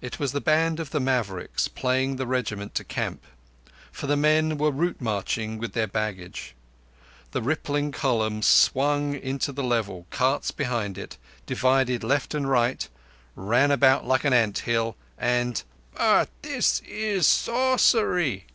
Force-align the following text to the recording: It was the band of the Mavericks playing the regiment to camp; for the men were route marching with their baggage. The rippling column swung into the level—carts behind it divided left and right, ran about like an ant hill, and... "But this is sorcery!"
It 0.00 0.18
was 0.18 0.32
the 0.32 0.40
band 0.40 0.80
of 0.80 0.90
the 0.90 0.98
Mavericks 0.98 1.68
playing 1.68 2.16
the 2.16 2.26
regiment 2.26 2.74
to 2.74 2.82
camp; 2.82 3.22
for 3.92 4.08
the 4.08 4.16
men 4.16 4.58
were 4.58 4.72
route 4.72 5.00
marching 5.00 5.58
with 5.58 5.74
their 5.74 5.86
baggage. 5.86 6.56
The 7.30 7.40
rippling 7.40 7.92
column 7.92 8.42
swung 8.42 9.14
into 9.14 9.52
the 9.52 9.62
level—carts 9.62 10.50
behind 10.50 10.98
it 10.98 11.18
divided 11.46 12.02
left 12.02 12.34
and 12.34 12.50
right, 12.50 12.88
ran 13.36 13.70
about 13.70 14.04
like 14.04 14.24
an 14.24 14.32
ant 14.32 14.58
hill, 14.58 14.96
and... 15.16 15.62
"But 15.94 16.30
this 16.42 16.80
is 16.80 17.24
sorcery!" 17.28 18.46